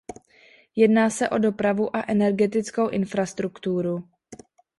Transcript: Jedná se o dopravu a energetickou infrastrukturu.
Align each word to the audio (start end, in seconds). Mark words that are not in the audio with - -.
Jedná 0.75 1.09
se 1.09 1.29
o 1.29 1.37
dopravu 1.37 1.95
a 1.95 2.03
energetickou 2.07 2.89
infrastrukturu. 2.89 4.09